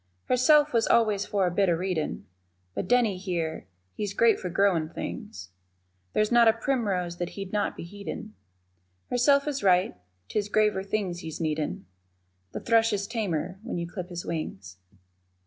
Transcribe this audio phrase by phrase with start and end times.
[0.25, 2.25] Herself was always for the bit of readin'
[2.73, 5.49] But Denny here, he's great for growin' things,
[6.13, 8.33] There's not a primrose that he'd not be heedin'
[9.11, 9.95] Herself is right
[10.27, 11.85] 'tis graver things he's needin'
[12.51, 14.77] The thrush is tamer when you clip his wings.